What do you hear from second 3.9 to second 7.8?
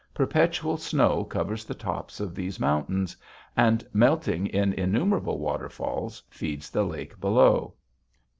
melting in innumerable waterfalls, feeds the lake below.